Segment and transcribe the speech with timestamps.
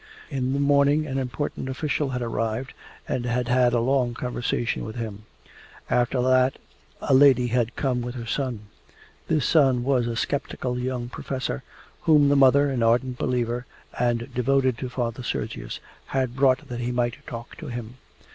[0.31, 2.73] In the morning an important official had arrived
[3.07, 5.25] and had had a long conversation with him;
[5.91, 6.57] after that
[7.01, 8.61] a lady had come with her son.
[9.27, 11.61] This son was a sceptical young professor
[12.01, 13.67] whom the mother, an ardent believer
[13.99, 17.97] and devoted to Father Sergius, had brought that he might talk to him.